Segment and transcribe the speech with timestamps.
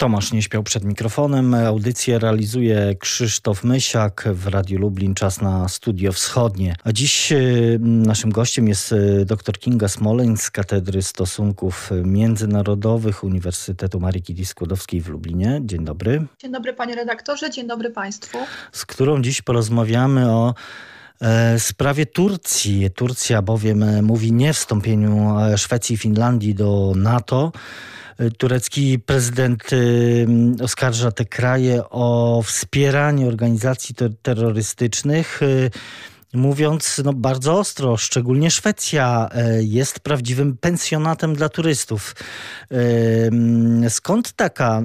[0.00, 1.54] Tomasz nie śpiał przed mikrofonem.
[1.54, 5.14] Audycję realizuje Krzysztof Mysiak w Radiu Lublin.
[5.14, 6.74] Czas na Studio Wschodnie.
[6.84, 14.00] A dziś y, naszym gościem jest y, dr Kinga Smoleń z Katedry Stosunków Międzynarodowych Uniwersytetu
[14.00, 15.60] Marii Curie-Skłodowskiej w Lublinie.
[15.64, 16.26] Dzień dobry.
[16.38, 18.38] Dzień dobry panie redaktorze, dzień dobry państwu.
[18.72, 20.54] Z którą dziś porozmawiamy o
[21.20, 22.90] e, sprawie Turcji.
[22.90, 27.52] Turcja bowiem e, mówi nie wstąpieniu e, Szwecji i Finlandii do NATO.
[28.38, 29.62] Turecki prezydent
[30.62, 35.40] oskarża te kraje o wspieranie organizacji terrorystycznych
[36.34, 39.28] mówiąc no, bardzo ostro, szczególnie Szwecja
[39.58, 42.14] y, jest prawdziwym pensjonatem dla turystów.
[43.88, 44.82] Skąd taka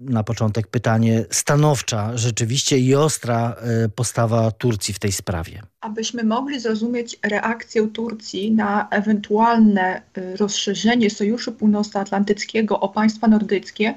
[0.00, 5.62] na początek pytanie stanowcza rzeczywiście i ostra e, postawa Turcji w tej sprawie?
[5.80, 13.94] Abyśmy mogli zrozumieć reakcję Turcji na ewentualne e, rozszerzenie Sojuszu Północnoatlantyckiego o państwa nordyckie,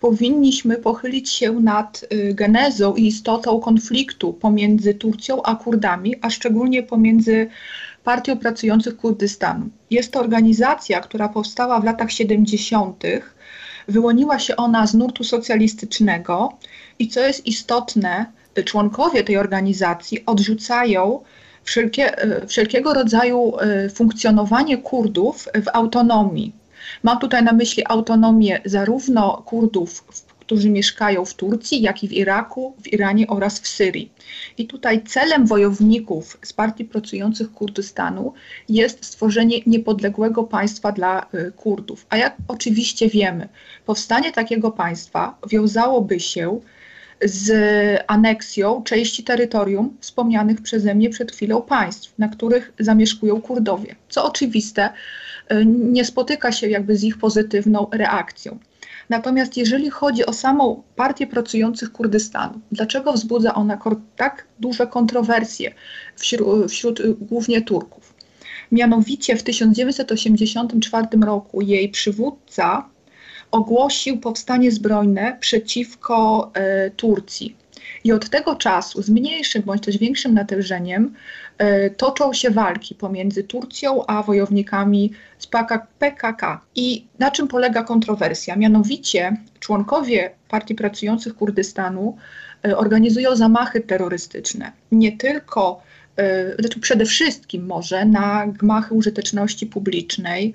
[0.00, 6.82] powinniśmy pochylić się nad e, genezą i istotą konfliktu pomiędzy Turcją a Kurdami, a szczególnie
[6.82, 7.50] pomiędzy
[8.04, 9.68] Partią Pracujących Kurdystanu.
[9.90, 13.02] Jest to organizacja, która powstała w latach 70
[13.88, 16.52] Wyłoniła się ona z nurtu socjalistycznego
[16.98, 18.26] i co jest istotne,
[18.64, 21.20] członkowie tej organizacji odrzucają
[21.64, 23.52] wszelkie, e, wszelkiego rodzaju
[23.94, 26.52] funkcjonowanie Kurdów w autonomii.
[27.02, 30.04] Mam tutaj na myśli autonomię zarówno Kurdów
[30.46, 34.10] którzy mieszkają w Turcji, jak i w Iraku, w Iranie oraz w Syrii.
[34.58, 38.32] I tutaj celem wojowników z Partii Pracujących Kurdystanu
[38.68, 42.06] jest stworzenie niepodległego państwa dla y, Kurdów.
[42.08, 43.48] A jak oczywiście wiemy,
[43.86, 46.60] powstanie takiego państwa wiązałoby się
[47.24, 47.50] z
[48.06, 53.96] aneksją części terytorium wspomnianych przeze mnie przed chwilą państw, na których zamieszkują Kurdowie.
[54.08, 54.90] Co oczywiste,
[55.52, 58.58] y, nie spotyka się jakby z ich pozytywną reakcją.
[59.08, 63.78] Natomiast jeżeli chodzi o samą Partię Pracujących Kurdystanu, dlaczego wzbudza ona
[64.16, 65.74] tak duże kontrowersje
[66.16, 68.14] wśród, wśród y, głównie Turków?
[68.72, 72.88] Mianowicie w 1984 roku jej przywódca
[73.50, 77.56] ogłosił powstanie zbrojne przeciwko e, Turcji.
[78.04, 81.14] I od tego czasu z mniejszym bądź też większym natężeniem
[81.58, 85.46] e, toczą się walki pomiędzy Turcją a wojownikami z
[85.98, 86.60] PKK.
[86.74, 88.56] I na czym polega kontrowersja?
[88.56, 92.16] Mianowicie członkowie Partii Pracujących Kurdystanu
[92.64, 94.72] e, organizują zamachy terrorystyczne.
[94.92, 95.82] Nie tylko
[96.16, 100.54] e, znaczy przede wszystkim może na gmachy użyteczności publicznej,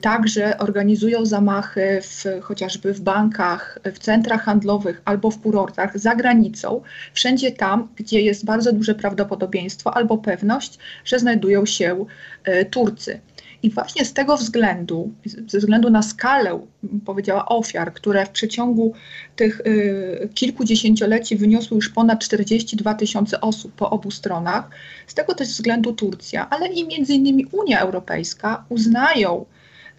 [0.00, 6.82] także organizują zamachy w, chociażby w bankach, w centrach handlowych albo w kurortach za granicą,
[7.14, 12.06] wszędzie tam, gdzie jest bardzo duże prawdopodobieństwo albo pewność, że znajdują się
[12.44, 13.20] e, Turcy.
[13.62, 15.12] I właśnie z tego względu,
[15.46, 16.60] ze względu na skalę,
[17.04, 18.92] powiedziała, ofiar, które w przeciągu
[19.36, 24.70] tych y, kilkudziesięcioleci wyniosły już ponad 42 tysiące osób po obu stronach,
[25.06, 29.44] z tego też względu Turcja, ale i między innymi Unia Europejska uznają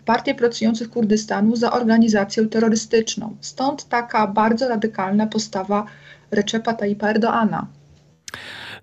[0.10, 3.38] Partię Pracujących Kurdystanu za organizację terrorystyczną.
[3.42, 5.86] Stąd taka bardzo radykalna postawa
[6.32, 7.68] Recepa Tayyipa Erdoana.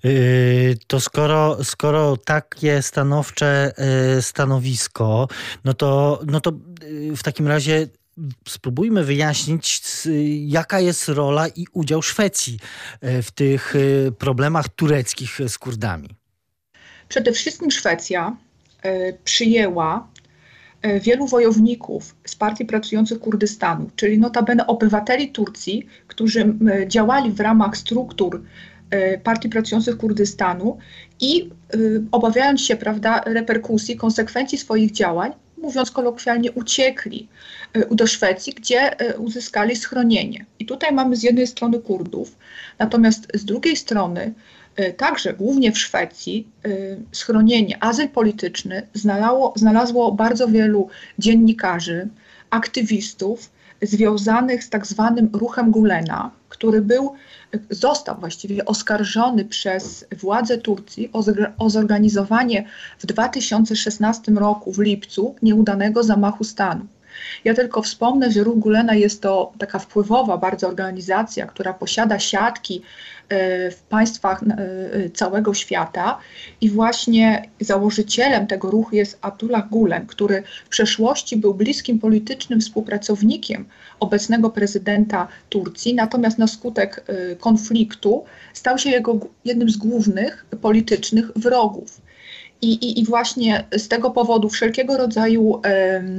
[0.04, 3.72] Yy, to skoro, skoro takie stanowcze
[4.14, 5.28] yy, stanowisko,
[5.64, 7.86] no to, no to yy, w takim razie
[8.48, 9.82] spróbujmy wyjaśnić,
[10.46, 12.58] jaka jest rola i udział Szwecji
[13.02, 13.74] w tych
[14.18, 16.08] problemach tureckich z Kurdami.
[17.08, 18.36] Przede wszystkim Szwecja
[19.24, 20.08] przyjęła
[21.00, 26.54] wielu wojowników z Partii Pracujących Kurdystanu, czyli notabene obywateli Turcji, którzy
[26.86, 28.42] działali w ramach struktur
[28.90, 30.78] e, Partii Pracujących Kurdystanu
[31.20, 31.78] i e,
[32.12, 37.28] obawiając się prawda, reperkusji, konsekwencji swoich działań, mówiąc kolokwialnie, uciekli
[37.90, 40.46] do Szwecji, gdzie uzyskali schronienie.
[40.58, 42.36] I tutaj mamy z jednej strony Kurdów,
[42.78, 44.55] natomiast z drugiej strony E,
[44.96, 46.68] także głównie w Szwecji e,
[47.12, 48.86] schronienie, azyl polityczny
[49.54, 50.88] znalazło bardzo wielu
[51.18, 52.08] dziennikarzy,
[52.50, 53.50] aktywistów
[53.82, 57.12] związanych z tak zwanym ruchem Gulena, który był,
[57.70, 61.24] został właściwie oskarżony przez władze Turcji o,
[61.58, 62.66] o zorganizowanie
[62.98, 66.86] w 2016 roku w lipcu nieudanego zamachu stanu.
[67.44, 72.82] Ja tylko wspomnę, że Ruch Gulena jest to taka wpływowa bardzo organizacja, która posiada siatki
[73.28, 76.18] e, w państwach e, całego świata
[76.60, 83.64] i właśnie założycielem tego ruchu jest Abdullah Gulen, który w przeszłości był bliskim politycznym współpracownikiem
[84.00, 88.24] obecnego prezydenta Turcji, natomiast na skutek e, konfliktu
[88.54, 92.05] stał się jego jednym z głównych politycznych wrogów.
[92.62, 95.60] I, i, I właśnie z tego powodu wszelkiego rodzaju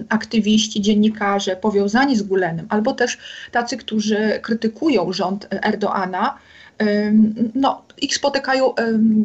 [0.09, 3.17] aktywiści, dziennikarze powiązani z Gulenem, albo też
[3.51, 6.37] tacy, którzy krytykują rząd Erdoana,
[7.55, 8.73] no, ich spotykają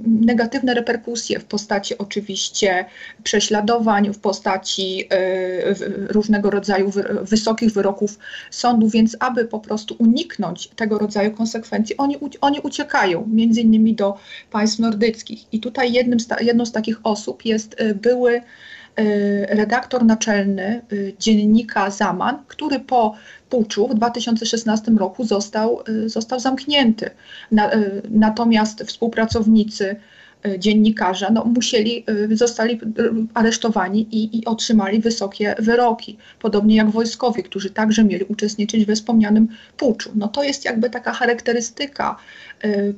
[0.06, 2.84] negatywne reperkusje w postaci oczywiście
[3.22, 5.75] prześladowań, w postaci e,
[6.12, 6.90] różnego rodzaju
[7.22, 8.19] wysokich wyroków
[8.50, 14.19] sądu, więc aby po prostu uniknąć tego rodzaju konsekwencji, oni, oni uciekają między innymi do
[14.50, 15.52] państw nordyckich.
[15.52, 18.43] I tutaj jednym jedną z takich osób jest e, były
[19.49, 20.83] redaktor naczelny
[21.19, 23.15] dziennika Zaman, który po
[23.53, 27.11] puczu w 2016 roku został, y, został zamknięty.
[27.50, 29.97] Na, y, natomiast współpracownicy
[30.47, 32.81] y, dziennikarza no, musieli, zostali
[33.35, 39.49] aresztowani i, i otrzymali wysokie wyroki, podobnie jak wojskowi, którzy także mieli uczestniczyć we wspomnianym
[39.77, 40.11] puczu.
[40.15, 42.17] No to jest jakby taka charakterystyka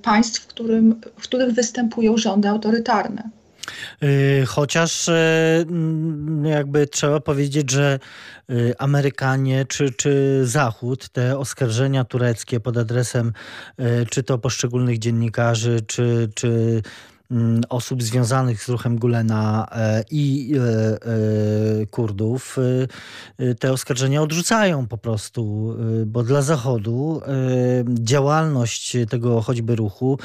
[0.02, 3.30] państw, w, którym, w których występują rządy autorytarne.
[4.02, 5.66] Y, chociaż y,
[6.44, 7.98] jakby trzeba powiedzieć, że
[8.50, 13.32] y, Amerykanie czy, czy Zachód, te oskarżenia tureckie pod adresem
[14.10, 16.82] czy to poszczególnych dziennikarzy, czy, czy
[17.68, 20.60] osób związanych z ruchem Gulena e, i e,
[21.82, 22.56] e, Kurdów
[23.58, 25.74] te oskarżenia odrzucają po prostu,
[26.06, 27.20] bo dla Zachodu
[27.88, 30.18] działalność tego choćby ruchu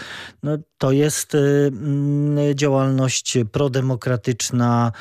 [0.44, 4.92] no, to jest mm, działalność prodemokratyczna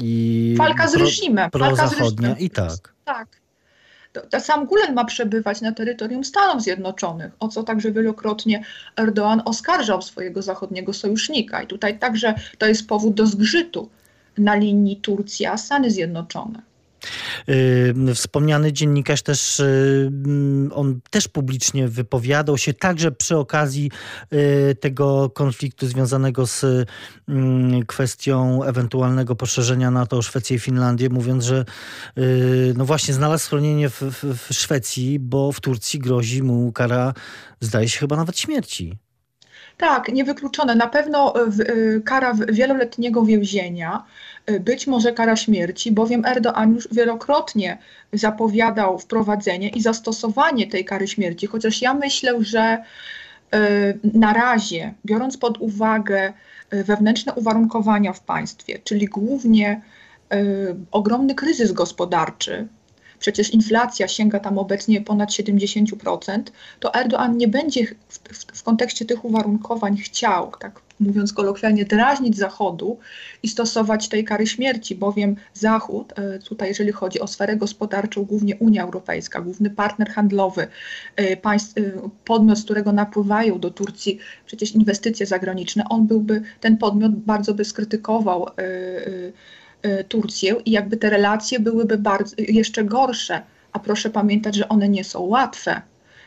[0.00, 1.50] i walka z reżimem.
[1.50, 2.94] Prozachodnia i tak.
[3.04, 3.43] Tak
[4.14, 8.64] to, sam Gulen ma przebywać na terytorium Stanów Zjednoczonych, o co także wielokrotnie
[8.96, 11.62] Erdoğan oskarżał swojego zachodniego sojusznika.
[11.62, 13.88] I tutaj także to jest powód do zgrzytu
[14.38, 16.73] na linii Turcja-Stany Zjednoczone.
[17.46, 23.90] Yy, wspomniany dziennikarz też, yy, on też publicznie wypowiadał się także przy okazji
[24.30, 26.64] yy, tego konfliktu związanego z
[27.86, 31.64] kwestią ewentualnego poszerzenia NATO o Szwecję i Finlandię, mówiąc, że
[32.76, 37.14] no właśnie znalazł schronienie w, w, w Szwecji, bo w Turcji grozi mu kara,
[37.60, 38.98] zdaje się chyba nawet śmierci.
[39.76, 40.74] Tak, niewykluczone.
[40.74, 41.34] Na pewno
[42.04, 44.04] kara wieloletniego więzienia
[44.60, 47.78] być może kara śmierci, bowiem Erdoğan już wielokrotnie
[48.12, 52.78] zapowiadał wprowadzenie i zastosowanie tej kary śmierci, chociaż ja myślę, że
[53.54, 56.32] y, na razie, biorąc pod uwagę
[56.74, 59.80] y, wewnętrzne uwarunkowania w państwie, czyli głównie
[60.90, 62.68] ogromny kryzys gospodarczy,
[63.24, 66.42] przecież inflacja sięga tam obecnie ponad 70%,
[66.80, 72.36] to Erdoğan nie będzie w, w, w kontekście tych uwarunkowań chciał, tak mówiąc kolokwialnie, drażnić
[72.36, 72.98] Zachodu
[73.42, 78.56] i stosować tej kary śmierci, bowiem Zachód, e, tutaj jeżeli chodzi o sferę gospodarczą, głównie
[78.56, 80.66] Unia Europejska, główny partner handlowy,
[81.16, 81.82] e, państw, e,
[82.24, 87.64] podmiot, z którego napływają do Turcji przecież inwestycje zagraniczne, on byłby, ten podmiot bardzo by
[87.64, 88.46] skrytykował
[90.08, 93.42] Turcję i jakby te relacje byłyby bardzo, jeszcze gorsze,
[93.72, 95.82] a proszę pamiętać, że one nie są łatwe.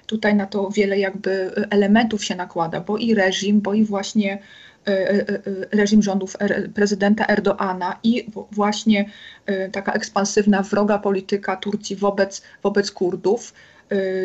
[0.06, 4.40] Tutaj na to wiele jakby elementów się nakłada, bo i reżim, bo i właśnie
[4.88, 5.26] e,
[5.72, 6.38] reżim rządów
[6.74, 9.10] prezydenta Erdoana i właśnie
[9.72, 13.54] taka ekspansywna, wroga polityka Turcji wobec, wobec Kurdów,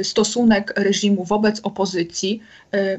[0.03, 2.41] stosunek reżimu wobec opozycji,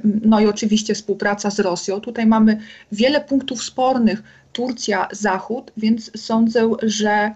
[0.04, 2.02] no i oczywiście współpraca z Rosją.
[2.02, 2.58] Tutaj mamy
[2.92, 4.24] wiele punktów spornych
[4.54, 7.34] Turcja, Zachód, więc sądzę, że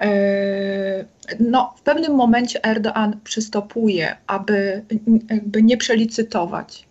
[0.00, 1.04] E,
[1.40, 4.84] no, w pewnym momencie Erdoğan przystopuje, aby
[5.30, 6.89] jakby nie przelicytować.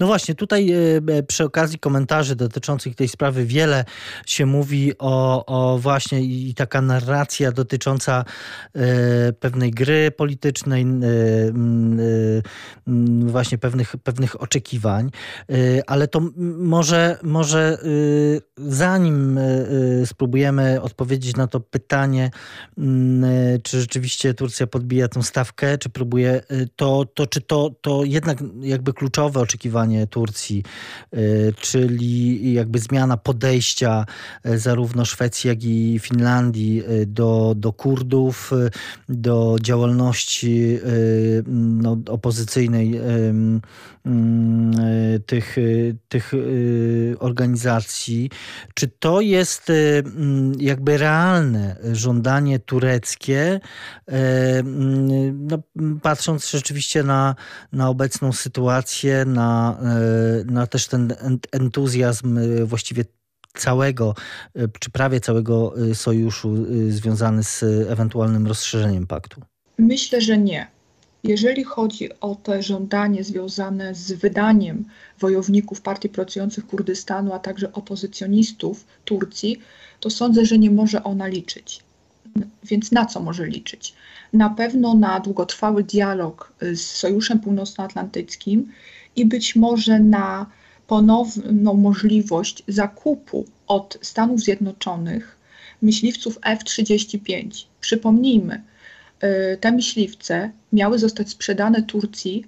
[0.00, 0.76] No właśnie, tutaj e,
[1.16, 3.84] e, przy okazji komentarzy dotyczących tej sprawy wiele
[4.26, 8.24] się mówi o, o właśnie i taka narracja dotycząca
[8.74, 10.86] e, pewnej gry politycznej,
[13.20, 15.10] właśnie pewnych, pewnych oczekiwań,
[15.86, 16.20] ale to
[16.58, 17.78] może, może
[18.56, 19.40] zanim
[20.04, 22.30] spróbujemy odpowiedzieć na to pytanie,
[23.62, 26.42] czy rzeczywiście Turcja podbija tą stawkę, czy próbuje,
[26.76, 30.62] to, to czy to, to jednak jakby kluczowe kluczowe oczekiwanie Turcji,
[31.14, 34.06] y, czyli jakby zmiana podejścia
[34.46, 38.50] y, zarówno Szwecji, jak i Finlandii y, do, do Kurdów,
[39.08, 40.78] do działalności
[41.46, 43.00] no, opozycyjnej
[45.26, 45.56] tych,
[46.08, 46.32] tych
[47.18, 48.30] organizacji.
[48.74, 49.72] Czy to jest
[50.58, 53.60] jakby realne żądanie tureckie,
[55.34, 55.58] no,
[56.02, 57.34] patrząc rzeczywiście na,
[57.72, 61.14] na obecną sytuację, na, e, na też ten
[61.52, 63.04] entuzjazm e, właściwie
[63.54, 64.14] całego,
[64.54, 69.40] e, czy prawie całego sojuszu związany z ewentualnym rozszerzeniem paktu?
[69.78, 70.66] Myślę, że nie.
[71.24, 74.84] Jeżeli chodzi o te żądanie związane z wydaniem
[75.18, 79.60] wojowników partii pracujących Kurdystanu, a także opozycjonistów Turcji,
[80.00, 81.82] to sądzę, że nie może ona liczyć.
[82.64, 83.94] Więc na co może liczyć?
[84.32, 88.72] Na pewno na długotrwały dialog z Sojuszem Północnoatlantyckim
[89.18, 90.46] i być może na
[90.86, 95.38] ponowną możliwość zakupu od Stanów Zjednoczonych
[95.82, 97.64] myśliwców F-35.
[97.80, 98.62] Przypomnijmy,
[99.24, 102.44] y, te myśliwce miały zostać sprzedane Turcji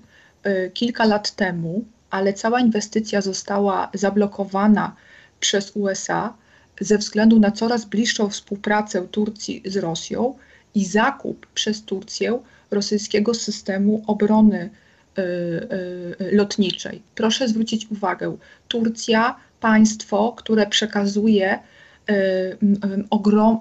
[0.46, 4.96] y, kilka lat temu, ale cała inwestycja została zablokowana
[5.40, 6.34] przez USA
[6.80, 10.34] ze względu na coraz bliższą współpracę Turcji z Rosją
[10.74, 12.38] i zakup przez Turcję
[12.70, 14.70] rosyjskiego systemu obrony
[16.32, 17.02] lotniczej.
[17.14, 18.36] Proszę zwrócić uwagę,
[18.68, 21.58] Turcja, państwo, które przekazuje
[22.10, 22.56] y,
[23.10, 23.60] ogrom,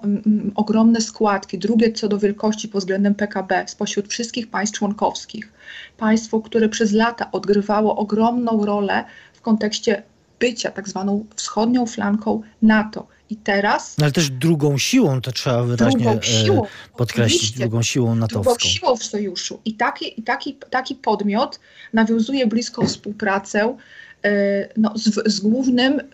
[0.54, 5.52] ogromne składki, drugie co do wielkości pod względem PKB spośród wszystkich państw członkowskich.
[5.96, 10.02] Państwo, które przez lata odgrywało ogromną rolę w kontekście
[10.38, 13.06] bycia tak zwaną wschodnią flanką NATO.
[13.30, 13.98] I teraz.
[13.98, 18.54] No ale też drugą siłą, to trzeba wyraźnie e, siłą, podkreślić, drugą siłą natowską.
[18.54, 19.60] Drugą siłą w sojuszu.
[19.64, 21.60] I taki, taki, taki podmiot
[21.92, 23.76] nawiązuje bliską współpracę
[24.24, 26.04] e, no, z, z, głównym, e,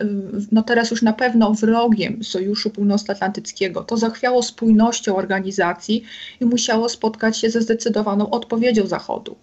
[0.52, 3.84] no teraz już na pewno wrogiem Sojuszu Północnoatlantyckiego.
[3.84, 6.04] To zachwiało spójnością organizacji
[6.40, 9.36] i musiało spotkać się ze zdecydowaną odpowiedzią Zachodu.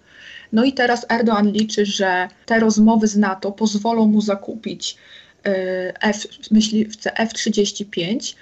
[0.52, 4.98] No i teraz Erdoğan liczy, że te rozmowy z NATO pozwolą mu zakupić
[6.02, 8.36] F, myśliwce F-35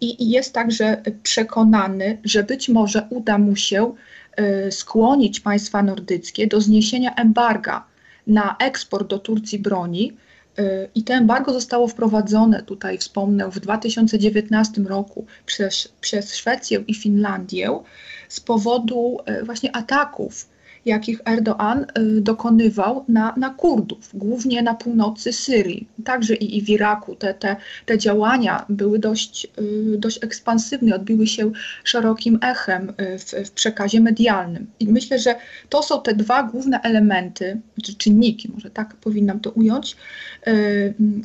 [0.00, 3.94] i, jest także przekonany, że być może uda mu się
[4.36, 7.84] e, skłonić państwa nordyckie do zniesienia embarga
[8.26, 10.16] na eksport do Turcji broni.
[10.58, 16.94] E, I to embargo zostało wprowadzone, tutaj wspomnę, w 2019 roku przez, przez Szwecję i
[16.94, 17.80] Finlandię
[18.28, 20.48] z powodu właśnie ataków
[20.86, 26.68] jakich Erdoğan y, dokonywał na, na Kurdów, głównie na północy Syrii, także i, i w
[26.68, 27.14] Iraku.
[27.14, 27.56] Te, te,
[27.86, 31.52] te działania były dość, y, dość ekspansywne, odbiły się
[31.84, 34.66] szerokim echem y, w, w przekazie medialnym.
[34.80, 35.34] I myślę, że
[35.68, 39.96] to są te dwa główne elementy, czy czynniki, może tak powinnam to ująć,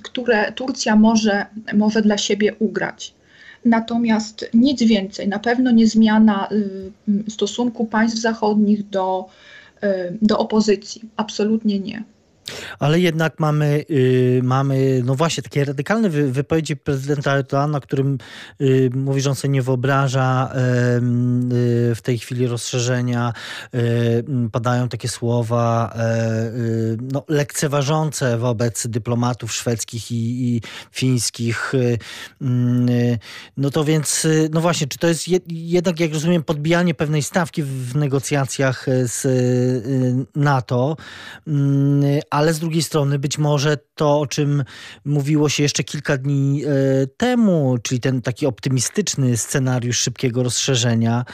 [0.02, 3.14] które Turcja może, może dla siebie ugrać.
[3.66, 6.50] Natomiast nic więcej, na pewno nie zmiana
[7.30, 9.26] stosunku państw zachodnich do,
[10.22, 11.02] do opozycji.
[11.18, 12.04] Absolutnie nie.
[12.80, 18.18] Ale jednak mamy, y, mamy no właśnie, takie radykalne wy, wypowiedzi prezydenta Erdoana, którym
[18.62, 20.60] y, mówi, że on sobie nie wyobraża y,
[21.96, 23.34] w tej chwili rozszerzenia.
[23.76, 31.74] Y, padają takie słowa y, no, lekceważące wobec dyplomatów szwedzkich i, i fińskich.
[33.58, 37.96] no to więc, no właśnie, czy to jest jednak, jak rozumiem, podbijanie pewnej stawki w
[37.96, 39.24] negocjacjach z
[40.36, 40.96] NATO,
[42.34, 44.64] ale z drugiej strony być może to, o czym
[45.06, 46.68] mówiło się jeszcze kilka dni e,
[47.08, 51.26] temu, czyli ten taki optymistyczny scenariusz szybkiego rozszerzenia,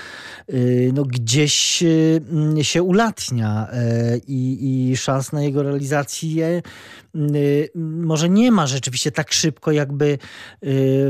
[0.47, 0.53] e,
[0.93, 3.67] no gdzieś e, się ulatnia
[4.27, 6.61] i, i szans na jego realizację
[7.75, 10.17] może nie ma rzeczywiście tak szybko, jakby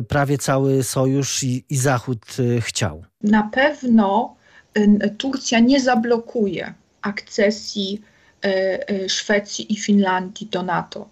[0.07, 2.25] prawie cały sojusz i, i Zachód
[2.59, 3.03] chciał.
[3.23, 4.35] Na pewno
[5.17, 8.01] Turcja nie zablokuje akcesji
[9.07, 11.09] Szwecji i Finlandii do NATO.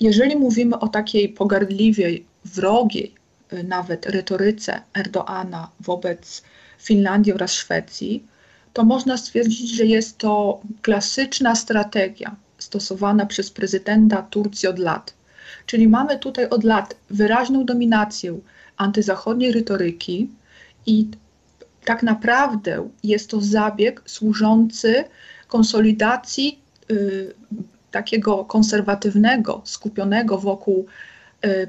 [0.00, 3.14] Jeżeli mówimy o takiej pogardliwej, wrogiej
[3.50, 6.42] e, nawet retoryce Erdoana wobec
[6.78, 8.24] Finlandii oraz Szwecji,
[8.72, 15.14] to można stwierdzić, że jest to klasyczna strategia stosowana przez prezydenta Turcji od lat.
[15.66, 18.38] Czyli mamy tutaj od lat wyraźną dominację
[18.76, 20.30] antyzachodniej retoryki
[20.86, 21.08] i
[21.84, 25.04] tak naprawdę jest to zabieg służący
[25.50, 26.58] konsolidacji
[26.90, 27.34] y,
[27.90, 30.86] takiego konserwatywnego, skupionego wokół,
[31.44, 31.68] y,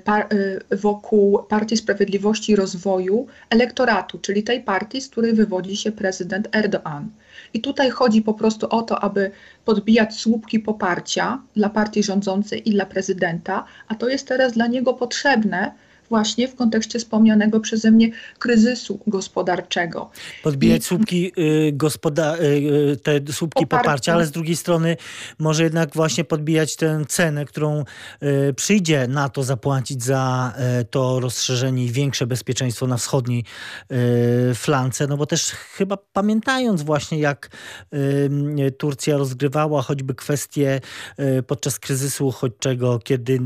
[0.72, 6.48] y, wokół Partii Sprawiedliwości i Rozwoju elektoratu, czyli tej partii, z której wywodzi się prezydent
[6.52, 7.04] Erdoğan.
[7.54, 9.32] I tutaj chodzi po prostu o to, aby
[9.66, 14.94] podbijać słupki poparcia dla partii rządzącej i dla prezydenta, a to jest teraz dla niego
[14.94, 15.72] potrzebne,
[16.12, 20.10] właśnie w kontekście wspomnianego przeze mnie kryzysu gospodarczego.
[20.44, 22.46] Podbijać I, słupki, y, gospoda- y,
[22.92, 23.84] y, te słupki poparcia.
[23.84, 24.98] poparcia, ale z drugiej strony
[25.40, 27.84] może jednak właśnie podbijać tę cenę, którą
[28.50, 33.44] y, przyjdzie na to zapłacić za y, to rozszerzenie i większe bezpieczeństwo na wschodniej
[33.92, 37.50] y, flance, no bo też chyba pamiętając właśnie jak
[38.78, 40.82] Turcja rozgrywała choćby kwestie
[41.48, 43.40] podczas kryzysu uchodźczego, kiedy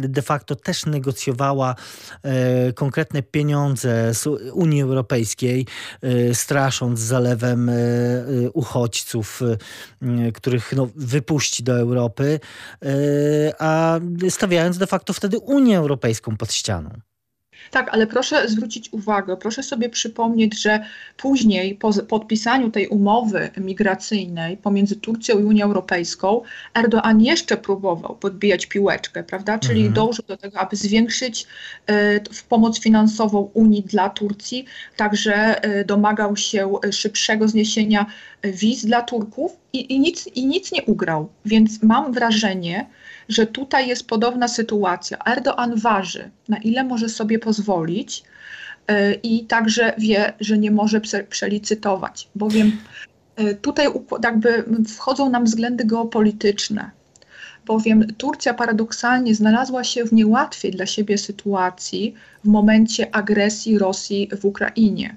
[0.00, 1.74] de facto też negocjowała
[2.74, 5.66] konkretne pieniądze z Unii Europejskiej,
[6.32, 7.70] strasząc zalewem
[8.52, 9.40] uchodźców,
[10.34, 12.40] których no, wypuści do Europy,
[13.58, 16.90] a stawiając de facto wtedy Unię Europejską pod ścianą.
[17.70, 20.84] Tak, ale proszę zwrócić uwagę, proszę sobie przypomnieć, że
[21.16, 26.42] później po podpisaniu tej umowy migracyjnej pomiędzy Turcją i Unią Europejską,
[26.74, 29.58] Erdoğan jeszcze próbował podbijać piłeczkę, prawda?
[29.58, 29.94] Czyli mhm.
[29.94, 31.46] dążył do tego, aby zwiększyć
[31.90, 34.64] y, pomoc finansową Unii dla Turcji,
[34.96, 38.06] także y, domagał się szybszego zniesienia
[38.44, 41.28] wiz dla Turków i, i, nic, i nic nie ugrał.
[41.44, 42.86] Więc mam wrażenie,
[43.28, 45.18] że tutaj jest podobna sytuacja.
[45.18, 48.22] Erdoğan waży, na ile może sobie pozwolić
[48.86, 52.72] e, i także wie, że nie może przelicytować, bowiem
[53.36, 53.86] e, tutaj
[54.24, 56.90] jakby wchodzą nam względy geopolityczne,
[57.66, 64.44] bowiem Turcja paradoksalnie znalazła się w niełatwej dla siebie sytuacji w momencie agresji Rosji w
[64.44, 65.16] Ukrainie.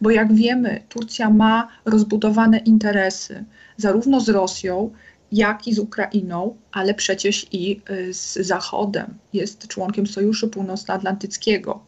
[0.00, 3.44] Bo jak wiemy, Turcja ma rozbudowane interesy
[3.76, 4.90] zarówno z Rosją,
[5.32, 9.14] jak i z Ukrainą, ale przecież i y, z Zachodem.
[9.32, 11.80] Jest członkiem Sojuszu Północnoatlantyckiego.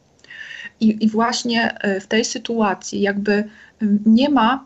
[0.80, 3.46] I, I, właśnie y, w tej sytuacji jakby y,
[4.06, 4.64] nie ma,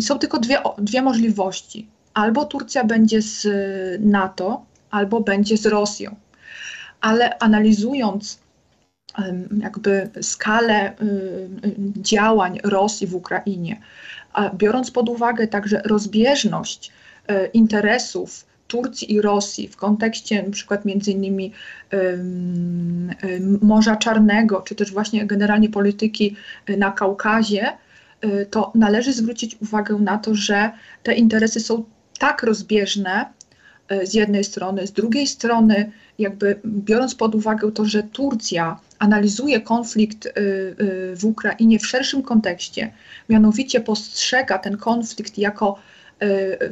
[0.00, 1.88] są tylko dwie, dwie możliwości.
[2.14, 3.46] Albo Turcja będzie z
[4.00, 6.16] NATO, albo będzie z Rosją.
[7.00, 8.38] Ale analizując
[9.62, 10.94] jakby skalę
[11.96, 13.80] działań Rosji w Ukrainie,
[14.38, 16.92] a biorąc pod uwagę także rozbieżność
[17.28, 21.52] E, interesów Turcji i Rosji w kontekście przykład między innymi
[23.60, 27.72] Morza Czarnego, czy też właśnie generalnie polityki e, na Kaukazie,
[28.20, 30.70] e, to należy zwrócić uwagę na to, że
[31.02, 31.84] te interesy są
[32.18, 33.32] tak rozbieżne
[34.04, 40.28] z jednej strony, z drugiej strony, jakby biorąc pod uwagę to, że Turcja analizuje konflikt
[41.14, 42.92] w Ukrainie w szerszym kontekście,
[43.28, 45.78] mianowicie postrzega ten konflikt jako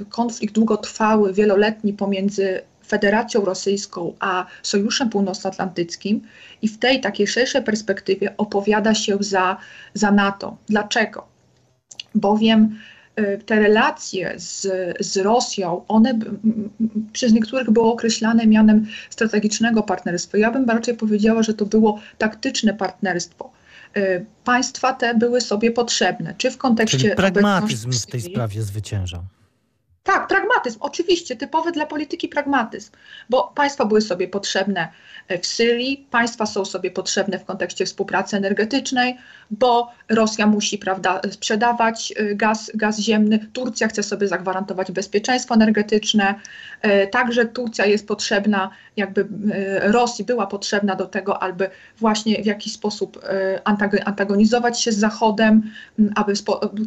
[0.09, 6.21] konflikt długotrwały, wieloletni pomiędzy Federacją Rosyjską a Sojuszem Północnoatlantyckim
[6.63, 9.57] i w tej takiej szerszej perspektywie opowiada się za,
[9.95, 10.57] za NATO.
[10.69, 11.27] Dlaczego?
[12.15, 12.79] Bowiem
[13.47, 14.67] te relacje z,
[15.01, 16.19] z Rosją, one
[17.13, 20.39] przez niektórych było określane mianem strategicznego partnerstwa.
[20.39, 23.53] Ja bym raczej powiedziała, że to było taktyczne partnerstwo.
[23.97, 26.99] Y, państwa te były sobie potrzebne, czy w kontekście.
[26.99, 29.23] Czyli pragmatyzm w tej sprawie zwyciężał.
[30.03, 32.91] Tak, pragmatyzm, oczywiście, typowy dla polityki pragmatyzm,
[33.31, 34.89] bo państwa były sobie potrzebne
[35.43, 39.17] w Syrii, państwa są sobie potrzebne w kontekście współpracy energetycznej,
[39.51, 46.35] bo Rosja musi prawda, sprzedawać e, gaz, gaz ziemny, Turcja chce sobie zagwarantować bezpieczeństwo energetyczne,
[46.83, 49.27] e, także Turcja jest potrzebna, jakby
[49.81, 53.21] Rosji była potrzebna do tego, aby właśnie w jakiś sposób
[54.05, 55.63] antagonizować się z Zachodem,
[56.15, 56.33] aby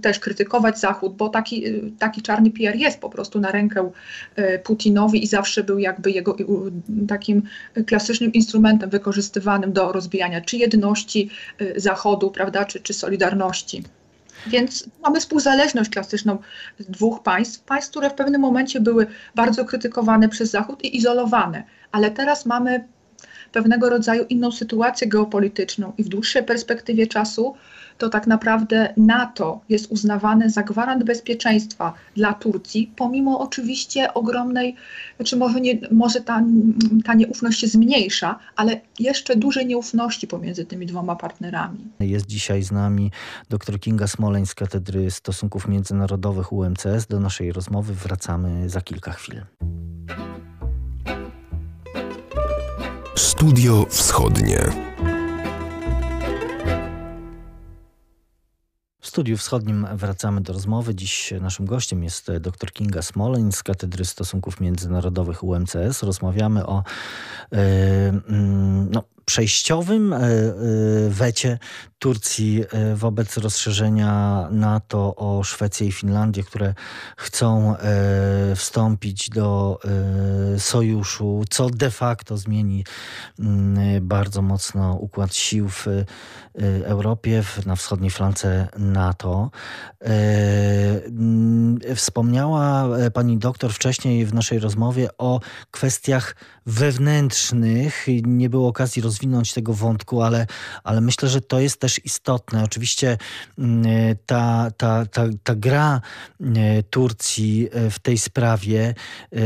[0.02, 1.64] też krytykować Zachód, bo taki,
[2.00, 3.92] taki czarny PR jest po prostu na rękę
[4.64, 6.36] Putinowi i zawsze był jakby jego
[7.08, 7.42] takim
[7.88, 11.30] klasycznym instrumentem wykorzystywanym do rozbijania czy jedności
[11.76, 13.84] Zachodu, prawda, czy, czy Solidarności.
[14.48, 16.38] Więc mamy współzależność klasyczną
[16.80, 22.12] dwóch państw, państw, które w pewnym momencie były bardzo krytykowane przez Zachód i izolowane, ale
[22.12, 22.88] teraz mamy
[23.52, 27.56] pewnego rodzaju inną sytuację geopolityczną i w dłuższej perspektywie czasu
[28.00, 34.76] to tak naprawdę NATO jest uznawane za gwarant bezpieczeństwa dla Turcji, pomimo oczywiście ogromnej,
[35.18, 36.44] znaczy może, nie, może ta,
[37.06, 41.78] ta nieufność się zmniejsza, ale jeszcze dużej nieufności pomiędzy tymi dwoma partnerami.
[42.00, 43.12] Jest dzisiaj z nami
[43.50, 47.08] dr Kinga Smoleń z Katedry Stosunków Międzynarodowych UMCS.
[47.10, 49.42] Do naszej rozmowy wracamy za kilka chwil.
[53.16, 54.89] Studio Wschodnie.
[59.10, 60.96] Studiu Wschodnim wracamy do rozmowy.
[60.96, 66.04] Dziś naszym gościem jest dr Kinga Smoleń z Katedry Stosunków Międzynarodowych UMCS.
[66.04, 66.84] Rozmawiamy o
[67.52, 67.60] yy,
[68.92, 70.50] no, przejściowym e, e,
[71.10, 71.60] wecie
[72.00, 76.74] Turcji e, wobec rozszerzenia NATO o Szwecję i Finlandię, które
[77.18, 77.76] chcą
[78.56, 79.80] wstąpić do
[80.58, 82.86] sojuszu, co de facto zmieni
[83.40, 85.86] mm, bardzo mocno układ sił w
[86.84, 89.52] Europie, na wschodniej flance NATO.
[90.00, 95.40] Mm, Wspomniała pani doktor wcześniej w naszej rozmowie o
[95.72, 98.06] kwestiach wewnętrznych.
[98.24, 100.48] Nie było okazji rozwinąć tego wątku, ale,
[100.84, 102.64] ale myślę, że to jest też istotne.
[102.64, 103.18] Oczywiście
[103.58, 103.86] mm,
[104.26, 106.02] ta, ta, ta, ta gra
[106.90, 108.96] Turcji w tej sprawie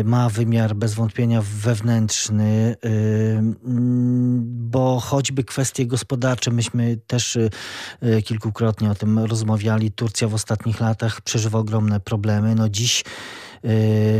[0.04, 2.76] ma wymiar bez wątpienia wewnętrzny,
[4.44, 7.38] bo choćby kwestie gospodarcze, myśmy też
[8.26, 9.92] kilkukrotnie o tym rozmawiali.
[9.92, 12.56] Turcja w ostatnich latach przeżywa ogromne problemy.
[12.56, 13.04] No dziś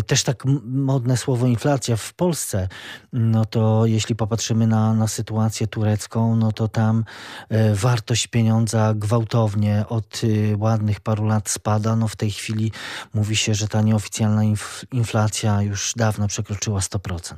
[0.08, 2.68] też tak modne słowo inflacja w Polsce,
[3.14, 7.04] no to jeśli popatrzymy na, na sytuację turecką, no to tam
[7.52, 11.96] y, wartość pieniądza gwałtownie od y, ładnych paru lat spada.
[11.96, 12.72] No w tej chwili
[13.14, 14.42] mówi się, że ta nieoficjalna
[14.92, 17.36] inflacja już dawno przekroczyła 100%.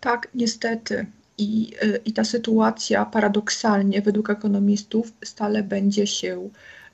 [0.00, 1.06] Tak, niestety.
[1.38, 6.50] I, y, I ta sytuacja paradoksalnie, według ekonomistów, stale będzie się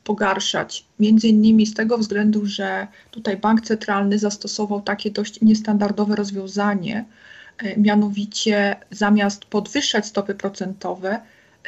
[0.08, 0.84] pogarszać.
[0.98, 7.04] Między innymi z tego względu, że tutaj bank centralny zastosował takie dość niestandardowe rozwiązanie,
[7.62, 11.20] y, mianowicie zamiast podwyższać stopy procentowe,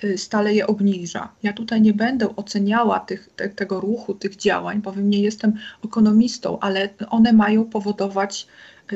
[0.05, 1.29] y, stale je obniża.
[1.43, 5.53] Ja tutaj nie będę oceniała tych, te, tego ruchu, tych działań, bowiem nie jestem
[5.85, 8.47] ekonomistą, ale one mają powodować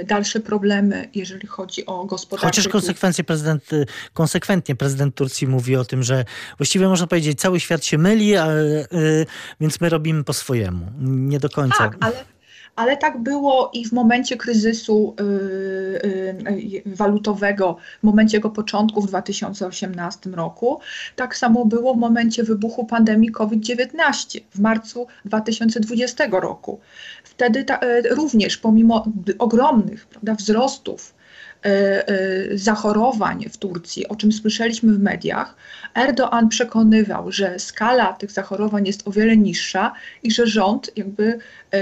[0.05, 2.47] dalsze problemy, jeżeli chodzi o gospodarkę.
[2.47, 6.25] Chociaż konsekwencje prezydent, y, konsekwentnie prezydent Turcji mówi o tym, że
[6.59, 9.27] właściwie można powiedzieć, cały świat się myli, a, y,
[9.61, 10.93] więc my robimy po swojemu.
[11.01, 11.79] Nie do końca.
[11.79, 12.34] Tak, ale
[12.77, 19.07] ale tak było i w momencie kryzysu y, y, walutowego, w momencie jego początku w
[19.07, 20.81] 2018 roku.
[21.17, 26.81] Tak samo było w momencie wybuchu pandemii COVID-19 w marcu 2020 roku.
[27.25, 29.05] Wtedy ta, y, również pomimo
[29.39, 31.15] ogromnych prawda, wzrostów
[32.55, 35.57] zachorowań w Turcji, o czym słyszeliśmy w mediach,
[35.95, 41.39] Erdoğan przekonywał, że skala tych zachorowań jest o wiele niższa i że rząd jakby
[41.73, 41.79] e,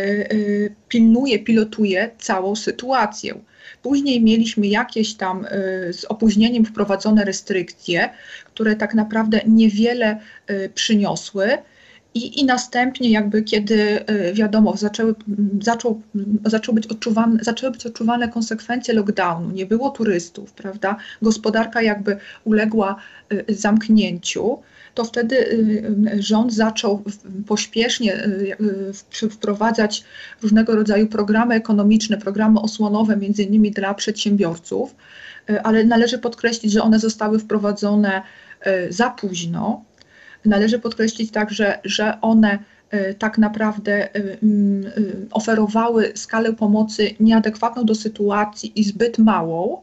[0.89, 3.35] pilnuje, pilotuje całą sytuację.
[3.83, 5.47] Później mieliśmy jakieś tam
[5.93, 8.11] z opóźnieniem wprowadzone restrykcje,
[8.47, 10.21] które tak naprawdę niewiele
[10.75, 11.59] przyniosły.
[12.15, 15.15] I, I następnie jakby kiedy y, wiadomo, zaczęły,
[15.61, 16.03] zaczął,
[16.47, 20.97] zaczął być odczuwane, zaczęły być odczuwane konsekwencje lockdownu, nie było turystów, prawda?
[21.23, 22.97] Gospodarka jakby uległa
[23.33, 24.59] y, zamknięciu,
[24.95, 27.03] to wtedy y, rząd zaczął
[27.47, 28.29] pośpiesznie
[29.31, 30.05] wprowadzać
[30.43, 34.95] różnego rodzaju programy ekonomiczne, programy osłonowe, między innymi dla przedsiębiorców,
[35.63, 38.23] ale należy podkreślić, że one zostały wprowadzone
[38.91, 39.85] za późno
[40.45, 42.59] Należy podkreślić także, że one
[42.91, 44.39] e, tak naprawdę e, e,
[45.31, 49.83] oferowały skalę pomocy nieadekwatną do sytuacji i zbyt małą,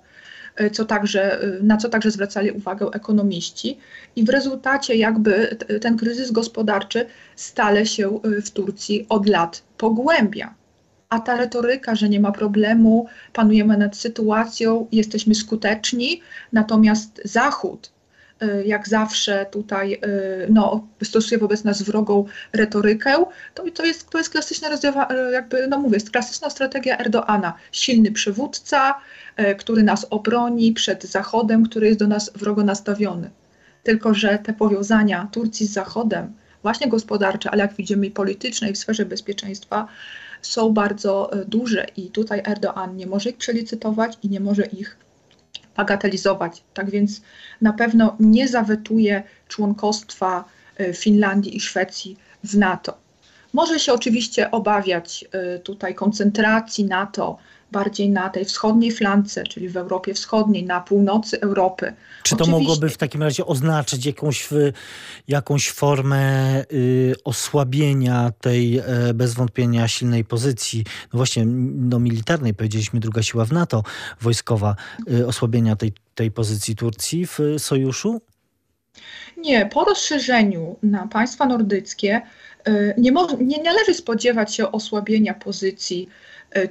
[0.72, 3.78] co także, na co także zwracali uwagę ekonomiści.
[4.16, 10.54] I w rezultacie jakby ten kryzys gospodarczy stale się w Turcji od lat pogłębia.
[11.10, 16.22] A ta retoryka, że nie ma problemu, panujemy nad sytuacją, jesteśmy skuteczni,
[16.54, 17.99] natomiast Zachód Y,
[18.66, 24.30] jak zawsze tutaj y, no, stosuje wobec nas wrogą retorykę, to, to, jest, to jest
[24.30, 27.54] klasyczna y, jakby, no mówię, jest klasyczna strategia Erdoana.
[27.72, 29.00] Silny przywódca,
[29.58, 33.30] który nas obroni przed Zachodem, który jest do nas wrogo nastawiony.
[33.84, 38.74] Tylko, że te powiązania Turcji z Zachodem, właśnie gospodarcze, ale jak widzimy i polityczne i
[38.74, 39.88] w sferze bezpieczeństwa,
[40.42, 44.98] są bardzo duże i tutaj Erdoğan nie może ich przelicytować i nie może ich
[45.80, 46.64] bagatelizować.
[46.74, 47.22] Tak więc
[47.62, 50.46] na pewno nie zawetuje członkostwa
[50.78, 52.98] e, Finlandii i Szwecji w NATO.
[53.54, 57.38] Może się oczywiście obawiać e, tutaj koncentracji NATO
[57.72, 61.94] bardziej na tej wschodniej flance, czyli w Europie Wschodniej, na północy Europy.
[62.24, 62.60] Czy to Oczywiście.
[62.60, 64.50] mogłoby w takim razie oznaczyć jakąś,
[65.28, 73.00] jakąś formę y, osłabienia tej e, bez wątpienia silnej pozycji, no właśnie no militarnej, powiedzieliśmy
[73.00, 73.84] druga siła w NATO,
[74.22, 74.76] wojskowa,
[75.12, 78.22] y, osłabienia tej, tej pozycji Turcji w sojuszu?
[79.38, 82.22] Nie, po rozszerzeniu na państwa nordyckie
[82.68, 86.10] y, nie, nie należy spodziewać się osłabienia pozycji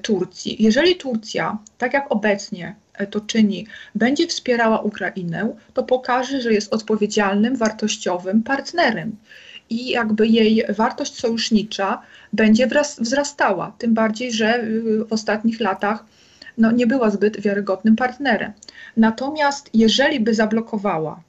[0.02, 0.62] Turcji.
[0.62, 6.74] Jeżeli Turcja, tak jak obecnie e, to czyni, będzie wspierała Ukrainę, to pokaże, że jest
[6.74, 9.16] odpowiedzialnym, wartościowym partnerem
[9.70, 13.72] i jakby jej wartość sojusznicza będzie wzrastała.
[13.78, 16.04] Tym bardziej, że y, w ostatnich latach
[16.58, 18.52] no, nie była zbyt wiarygodnym partnerem.
[18.96, 21.22] Natomiast jeżeli by zablokowała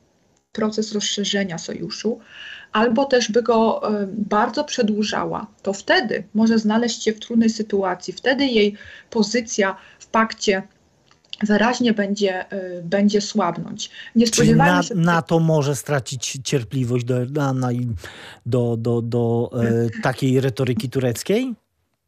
[0.51, 2.19] proces rozszerzenia sojuszu,
[2.71, 8.13] albo też by go e, bardzo przedłużała, to wtedy może znaleźć się w trudnej sytuacji.
[8.13, 8.75] Wtedy jej
[9.09, 10.63] pozycja w pakcie
[11.43, 13.89] wyraźnie będzie, e, będzie słabnąć.
[14.15, 14.95] Nie Czyli na, się...
[14.95, 17.87] NATO może stracić cierpliwość do Erdogana i
[18.45, 21.55] do, do, do e, takiej retoryki tureckiej?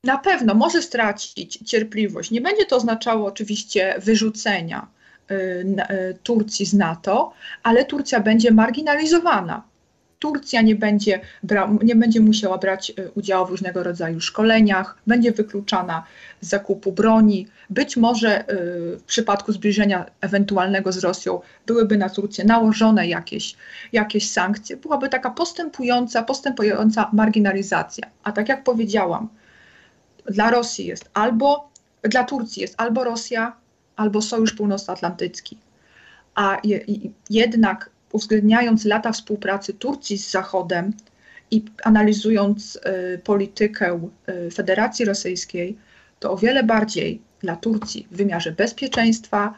[0.04, 2.32] na pewno może stracić cierpliwość.
[2.32, 4.88] Nie będzie to oznaczało oczywiście wyrzucenia
[5.32, 9.63] y, y, Turcji z NATO, ale Turcja będzie marginalizowana.
[10.22, 11.20] Turcja nie będzie,
[11.84, 16.04] nie będzie musiała brać y, udziału w różnego rodzaju szkoleniach, będzie wykluczana
[16.42, 17.48] z zakupu broni.
[17.70, 18.46] Być może
[19.00, 23.56] w przypadku zbliżenia ewentualnego z Rosją byłyby na Turcję nałożone jakieś,
[23.92, 24.78] jakieś sankcje.
[24.78, 28.08] Byłaby taka postępująca, postępująca marginalizacja.
[28.24, 29.30] A tak jak powiedziałam,
[30.26, 31.70] dla Rosji jest albo,
[32.04, 33.56] dla Turcji jest albo Rosja,
[33.96, 35.58] albo Sojusz Północnoatlantycki.
[36.36, 36.80] A je,
[37.30, 40.93] jednak uwzględniając lata współpracy Turcji z Zachodem
[41.52, 42.76] i analizując
[43.15, 44.10] y, politykę
[44.47, 45.78] y, Federacji Rosyjskiej,
[46.19, 49.56] to o wiele bardziej dla Turcji w wymiarze bezpieczeństwa,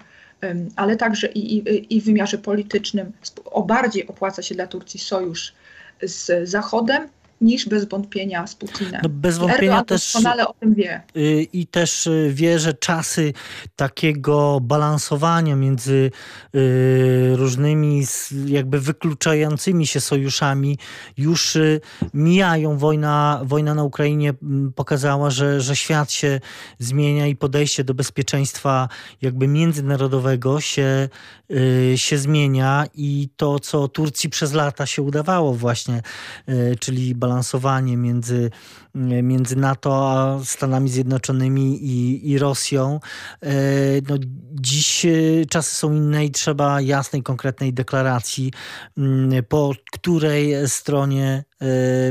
[0.75, 3.11] ale także i, i, i w wymiarze politycznym
[3.45, 5.53] o bardziej opłaca się dla Turcji sojusz
[6.01, 7.07] z Zachodem
[7.43, 9.01] niż bez wątpienia z Putinem.
[9.03, 11.01] No bez wątpienia Erdogan też doskonale o tym wie.
[11.17, 13.33] Y, I też y, wie, że czasy
[13.75, 16.11] takiego balansowania między
[16.55, 18.05] y, różnymi
[18.45, 20.77] jakby wykluczającymi się sojuszami
[21.17, 21.57] już
[22.13, 22.77] mijają.
[22.77, 24.33] Wojna, wojna na Ukrainie
[24.75, 26.39] pokazała, że, że świat się
[26.79, 28.89] zmienia i podejście do bezpieczeństwa
[29.21, 31.09] jakby międzynarodowego się,
[31.95, 36.01] się zmienia i to, co Turcji przez lata się udawało właśnie,
[36.79, 38.51] czyli balansowanie balansowanie między,
[39.23, 42.99] między NATO a Stanami Zjednoczonymi i, i Rosją.
[43.41, 43.51] E,
[44.09, 44.15] no,
[44.51, 45.09] dziś e,
[45.49, 48.51] czasy są inne i trzeba jasnej, konkretnej deklaracji,
[48.97, 51.43] mm, po której stronie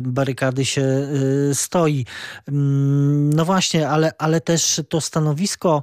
[0.03, 1.09] barykady się
[1.53, 2.07] stoi.
[2.49, 5.83] Mm, no właśnie, ale, ale też to stanowisko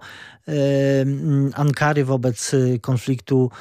[1.54, 2.52] Ankary wobec
[2.82, 3.52] konfliktu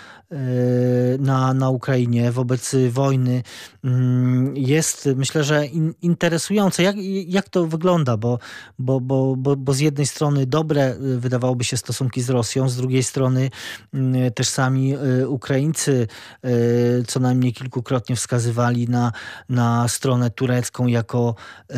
[1.18, 3.42] na, na Ukrainie, wobec wojny
[3.85, 5.66] mm, jest myślę, że
[6.03, 6.83] interesujące.
[6.83, 8.16] Jak, jak to wygląda?
[8.16, 8.38] Bo,
[8.79, 13.03] bo, bo, bo, bo z jednej strony dobre wydawałoby się stosunki z Rosją, z drugiej
[13.03, 13.51] strony
[13.94, 16.09] mm, też sami y, Ukraińcy
[16.44, 19.12] y, co najmniej kilkukrotnie wskazywali na,
[19.49, 21.34] na stronę turecką jako
[21.70, 21.74] y,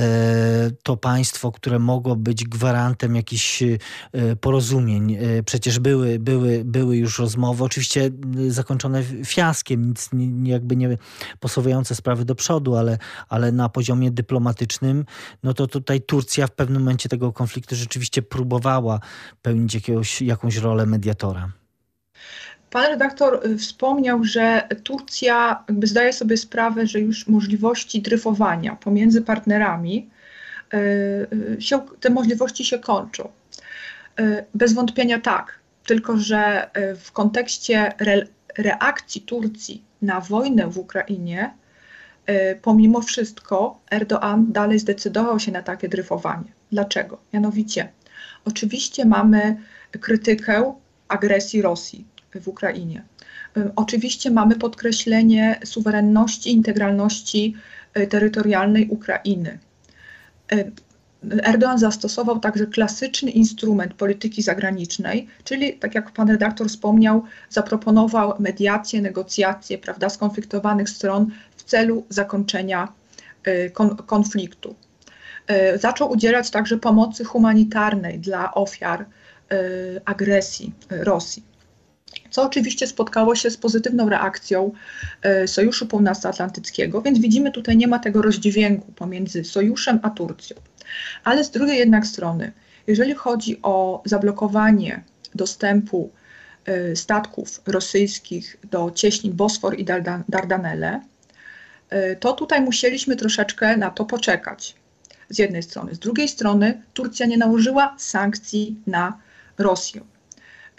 [0.82, 3.62] to państwo, które mogło być gwarantem jakichś
[4.40, 5.18] porozumień.
[5.46, 7.64] Przecież były, były, były już rozmowy.
[7.64, 8.10] Oczywiście
[8.48, 10.10] zakończone fiaskiem, nic
[10.42, 10.98] jakby nie
[11.40, 15.04] posuwające sprawy do przodu, ale, ale na poziomie dyplomatycznym,
[15.42, 19.00] no to tutaj Turcja w pewnym momencie tego konfliktu rzeczywiście próbowała
[19.42, 21.52] pełnić jakiegoś, jakąś rolę mediatora.
[22.70, 29.22] Pan redaktor y, wspomniał, że Turcja jakby zdaje sobie sprawę, że już możliwości dryfowania pomiędzy
[29.22, 30.10] partnerami,
[30.74, 30.76] y,
[31.58, 33.28] y, się, te możliwości się kończą.
[34.54, 38.26] Bez wątpienia tak, tylko że w kontekście re,
[38.58, 41.54] reakcji Turcji na wojnę w Ukrainie,
[42.62, 46.52] pomimo wszystko Erdoğan dalej zdecydował się na takie dryfowanie.
[46.72, 47.18] Dlaczego?
[47.32, 47.88] Mianowicie,
[48.44, 49.56] oczywiście mamy
[50.00, 50.74] krytykę
[51.08, 52.04] agresji Rosji
[52.34, 53.02] w Ukrainie.
[53.56, 57.54] E, oczywiście mamy podkreślenie suwerenności, integralności
[57.94, 59.58] e, terytorialnej Ukrainy.
[61.42, 69.00] Erdoğan zastosował także klasyczny instrument polityki zagranicznej, czyli, tak jak pan redaktor wspomniał, zaproponował mediację,
[69.00, 72.92] negocjacje prawda, skonfliktowanych stron w celu zakończenia
[73.46, 73.72] y,
[74.06, 74.74] konfliktu.
[75.74, 79.06] Y, zaczął udzielać także pomocy humanitarnej dla ofiar
[80.04, 81.49] agresji Rosji
[82.30, 84.72] co oczywiście spotkało się z pozytywną reakcją
[85.46, 90.56] Sojuszu Północnoatlantyckiego, więc widzimy tutaj nie ma tego rozdźwięku pomiędzy sojuszem a Turcją.
[91.24, 92.52] Ale z drugiej jednak strony,
[92.86, 95.02] jeżeli chodzi o zablokowanie
[95.34, 96.10] dostępu
[96.68, 99.84] y, statków rosyjskich do cieśnin Bosfor i
[100.28, 101.00] Dardanelle,
[101.92, 104.74] y, to tutaj musieliśmy troszeczkę na to poczekać.
[105.28, 105.94] Z jednej strony.
[105.94, 109.18] Z drugiej strony Turcja nie nałożyła sankcji na
[109.58, 110.00] Rosję.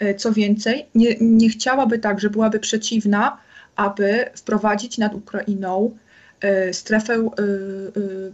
[0.02, 3.38] Y, co więcej, nie, nie chciałaby tak, że byłaby przeciwna,
[3.76, 5.96] aby wprowadzić nad Ukrainą
[6.72, 7.30] strefę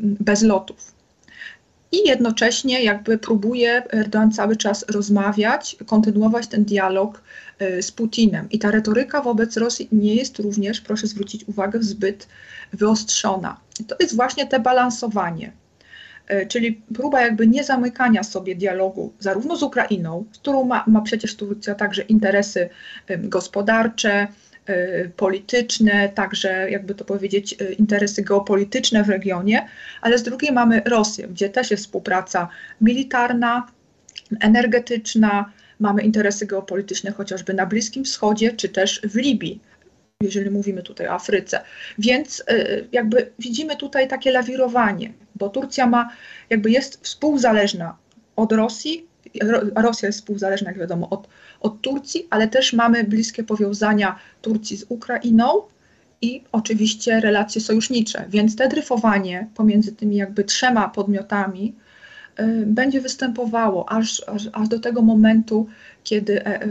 [0.00, 0.92] bez lotów
[1.92, 7.22] i jednocześnie jakby próbuje Erdoğan cały czas rozmawiać, kontynuować ten dialog
[7.58, 8.48] e, z Putinem.
[8.50, 12.28] I ta retoryka wobec Rosji nie jest również, proszę zwrócić uwagę, zbyt
[12.72, 13.60] wyostrzona.
[13.88, 15.52] To jest właśnie te balansowanie, e,
[16.48, 21.36] czyli próba jakby nie zamykania sobie dialogu zarówno z Ukrainą, z którą ma, ma przecież
[21.36, 22.68] Turcja także interesy
[23.08, 24.28] gospodarcze,
[24.68, 29.68] Y, polityczne, także jakby to powiedzieć, y, interesy geopolityczne w regionie,
[30.00, 32.48] ale z drugiej mamy Rosję, gdzie też jest współpraca
[32.80, 33.66] militarna,
[34.40, 39.60] energetyczna, mamy interesy geopolityczne chociażby na Bliskim Wschodzie, czy też w Libii,
[40.20, 41.60] jeżeli mówimy tutaj o Afryce.
[41.98, 42.44] Więc
[42.92, 46.10] jakby widzimy tutaj takie lawirowanie bo Turcja ma,
[46.50, 47.96] jakby jest współzależna
[48.36, 49.06] od Rosji,
[49.74, 51.28] Rosja jest współzależna, jak wiadomo, od,
[51.60, 55.62] od Turcji, ale też mamy bliskie powiązania Turcji z Ukrainą
[56.22, 61.74] i oczywiście relacje sojusznicze, więc te dryfowanie pomiędzy tymi jakby trzema podmiotami
[62.66, 65.66] będzie występowało aż, aż, aż do tego momentu,
[66.04, 66.64] kiedy, e, e,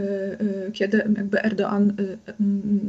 [0.66, 1.92] e, kiedy jakby Erdoğan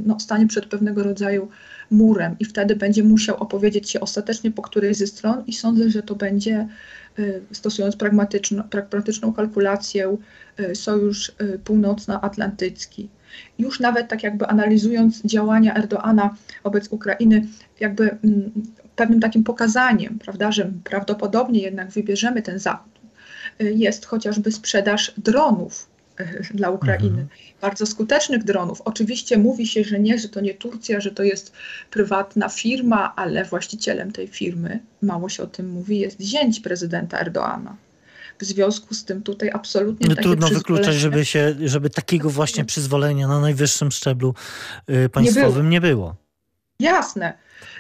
[0.06, 1.50] no, stanie przed pewnego rodzaju
[1.92, 6.04] murem i wtedy będzie musiał opowiedzieć się ostatecznie po którejś ze stron i sądzę, że
[6.04, 6.68] to będzie
[7.52, 10.18] stosując pragmatyczną, pragmatyczną kalkulację
[10.74, 11.32] Sojusz
[11.64, 13.10] Północnoatlantycki.
[13.58, 17.48] Już nawet tak jakby analizując działania Erdoana wobec Ukrainy,
[17.80, 18.18] jakby
[19.00, 22.92] pewnym takim pokazaniem, prawda, że prawdopodobnie jednak wybierzemy ten zachód,
[23.60, 25.90] jest chociażby sprzedaż dronów
[26.60, 27.08] dla Ukrainy.
[27.10, 27.28] Mhm.
[27.62, 28.82] Bardzo skutecznych dronów.
[28.82, 31.54] Oczywiście mówi się, że nie, że to nie Turcja, że to jest
[31.92, 37.76] prywatna firma, ale właścicielem tej firmy, mało się o tym mówi, jest zięć prezydenta Erdoana.
[38.40, 43.28] W związku z tym tutaj absolutnie no, trudno wykluczać, żeby, się, żeby takiego właśnie przyzwolenia
[43.28, 44.34] na najwyższym szczeblu
[44.90, 45.90] y, państwowym nie było.
[45.90, 46.16] nie było.
[46.80, 47.34] Jasne.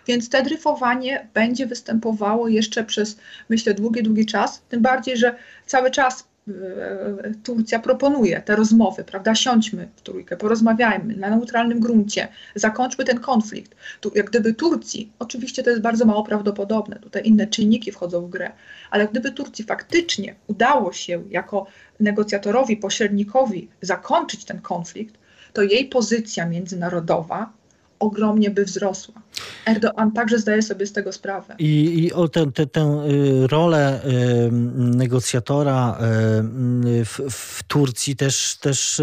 [0.09, 3.17] Więc te dryfowanie będzie występowało jeszcze przez,
[3.49, 4.61] myślę, długi, długi czas.
[4.69, 9.35] Tym bardziej, że cały czas E, Turcja proponuje te rozmowy, prawda?
[9.35, 13.75] Siądźmy w trójkę, porozmawiajmy na neutralnym gruncie, zakończmy ten konflikt.
[14.01, 18.29] Tu, jak gdyby Turcji, oczywiście to jest bardzo mało prawdopodobne, tutaj inne czynniki wchodzą w
[18.29, 18.51] grę,
[18.91, 21.65] ale gdyby Turcji faktycznie udało się jako
[21.99, 25.15] negocjatorowi, pośrednikowi zakończyć ten konflikt,
[25.53, 27.53] to jej pozycja międzynarodowa
[27.99, 29.21] ogromnie by wzrosła.
[29.65, 31.55] Erdoğan także zdaje sobie z tego sprawę.
[31.59, 39.01] I, i o tę, y, rolę y, negocjatora y, w, w, Turcji też, też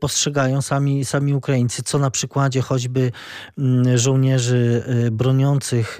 [0.00, 3.12] postrzegają sami, sami Ukraińcy, co na przykładzie choćby
[3.58, 4.82] mm, żołnierzy
[5.12, 5.98] broniących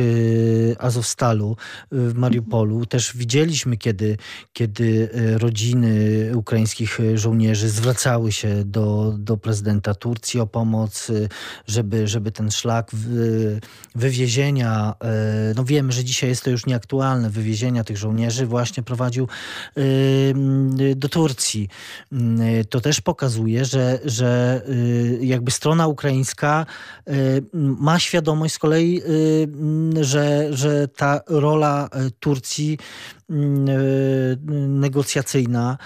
[0.79, 1.57] Azowstalu
[1.93, 2.87] w Mariupolu.
[2.87, 4.17] Też widzieliśmy, kiedy,
[4.53, 5.09] kiedy
[5.39, 5.91] rodziny
[6.35, 11.13] ukraińskich żołnierzy zwracały się do, do prezydenta Turcji o pomoc,
[11.67, 12.91] żeby żeby ten szlak
[13.95, 19.29] wywiezienia, e, no wiemy, że dzisiaj jest to już nieaktualne, wywiezienia tych żołnierzy właśnie prowadził
[19.77, 19.81] e,
[20.95, 21.69] do Turcji.
[22.71, 24.63] To też pokazuje, że, że
[25.21, 26.67] jakby strona ukraińska
[27.53, 29.03] ma świadomość z kolei,
[30.01, 31.89] że, że ta rola
[32.21, 32.79] Turcji
[34.69, 35.79] negocjacyjna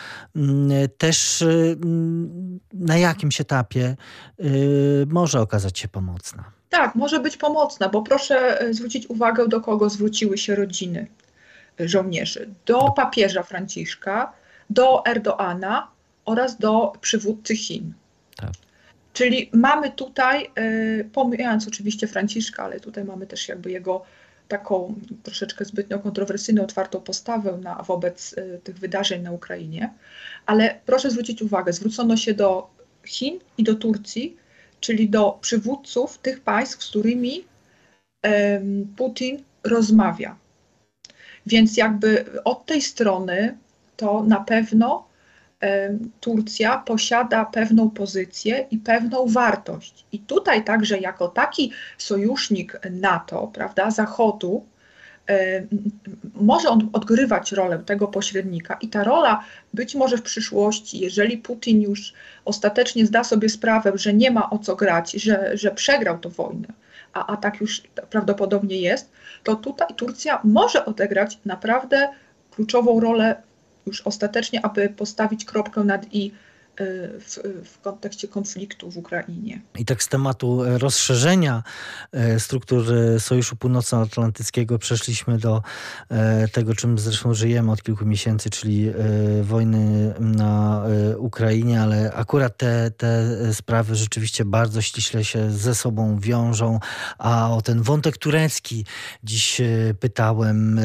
[0.99, 1.45] też
[2.73, 3.97] na jakimś etapie
[5.07, 6.62] może okazać się pomocna.
[6.73, 11.07] Tak, może być pomocna, bo proszę e, zwrócić uwagę, do kogo zwróciły się rodziny
[11.81, 12.49] e, żołnierzy.
[12.67, 14.33] Do papieża Franciszka,
[14.71, 15.89] do Erdoana
[16.25, 17.93] oraz do przywódcy Chin.
[18.37, 18.51] Tak.
[19.13, 24.05] Czyli mamy tutaj, e, pomijając oczywiście Franciszka, ale tutaj mamy też jakby jego
[24.49, 29.93] taką troszeczkę zbytnio kontrowersyjną, otwartą postawę na, wobec tych wydarzeń na Ukrainie.
[30.47, 32.71] Ale proszę zwrócić uwagę, zwrócono się do
[33.05, 34.42] Chin i do Turcji,
[34.83, 37.45] czyli do przywódców tych państw, z którymi
[38.97, 40.37] Putin rozmawia.
[41.47, 43.59] Więc jakby od tej strony
[43.97, 45.13] to na pewno
[46.21, 50.05] Turcja posiada pewną pozycję i pewną wartość.
[50.13, 54.67] I tutaj także jako taki sojusznik NATO, prawda, Zachodu,
[56.35, 61.83] może on odgrywać rolę tego pośrednika i ta rola być może w przyszłości, jeżeli Putin
[61.83, 62.13] już
[62.45, 66.69] ostatecznie zda sobie sprawę, że nie ma o co grać, że, że przegrał tę wojnę,
[67.13, 69.11] a, a tak już prawdopodobnie jest,
[69.45, 72.09] to tutaj Turcja może odegrać naprawdę
[72.51, 73.43] kluczową rolę
[73.87, 76.33] już ostatecznie, aby postawić kropkę nad i
[77.21, 79.61] w, w kontekście konfliktu w Ukrainie.
[79.79, 81.63] I tak z tematu e, rozszerzenia
[82.13, 85.63] e, struktur e, Sojuszu Północnoatlantyckiego przeszliśmy do
[86.53, 88.93] tego, czym zresztą żyjemy od kilku miesięcy, czyli
[89.43, 90.85] wojny na
[91.19, 96.81] Ukrainie, ale akurat te, te sprawy rzeczywiście bardzo ściśle się ze sobą wiążą,
[97.19, 98.85] a o ten wątek turecki
[99.25, 99.61] dziś
[100.01, 100.81] pytałem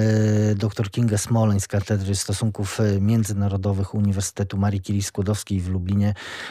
[0.56, 5.77] dr Kinga Smoleń z Katedry Stosunków Międzynarodowych Uniwersytetu Marii Curie-Skłodowskiej w Lublinie,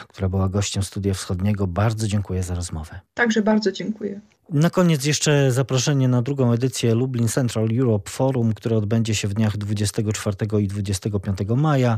[0.07, 1.67] która była gościem Studia Wschodniego.
[1.67, 2.99] Bardzo dziękuję za rozmowę.
[3.13, 4.21] Także bardzo dziękuję.
[4.49, 9.33] Na koniec jeszcze zaproszenie na drugą edycję Lublin Central Europe Forum, które odbędzie się w
[9.33, 11.97] dniach 24 i 25 maja.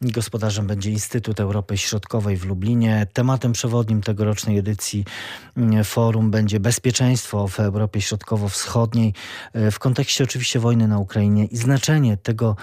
[0.00, 3.06] Gospodarzem będzie Instytut Europy Środkowej w Lublinie.
[3.12, 5.04] Tematem przewodnim tegorocznej edycji
[5.56, 9.14] mm, forum będzie bezpieczeństwo w Europie Środkowo-Wschodniej
[9.54, 12.56] w kontekście oczywiście wojny na Ukrainie i znaczenie tego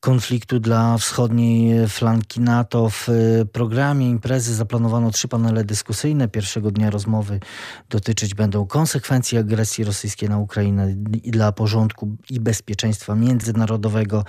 [0.00, 2.90] konfliktu dla wschodniej flanki NATO.
[2.90, 6.28] W e, programie imprezy zaplanowano trzy panele dyskusyjne.
[6.28, 7.40] Pierwszego dnia rozmowy
[7.90, 14.24] dotyczyć będą konsekwencji agresji rosyjskiej na Ukrainę i dla porządku i bezpieczeństwa międzynarodowego.